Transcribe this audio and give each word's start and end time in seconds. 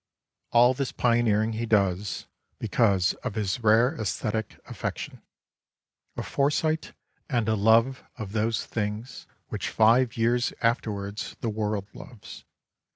All 0.49 0.73
this 0.73 0.91
pioneering 0.91 1.53
he 1.53 1.67
does, 1.67 2.25
because 2.57 3.13
of 3.23 3.35
his 3.35 3.59
rare 3.59 3.93
aesthetic 4.01 4.59
affection,— 4.65 5.21
a 6.17 6.23
foresight 6.23 6.93
and 7.29 7.47
a 7.47 7.53
love 7.55 8.03
of 8.17 8.31
those 8.31 8.65
things, 8.65 9.27
which 9.49 9.69
five 9.69 10.17
years 10.17 10.53
afterwards 10.63 11.35
the 11.41 11.49
w 11.51 11.79
T 11.81 11.85
orld 11.85 11.93
loves. 11.93 12.45